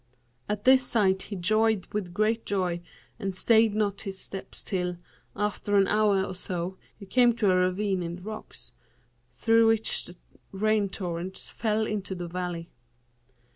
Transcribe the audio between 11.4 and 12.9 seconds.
fell into the valley.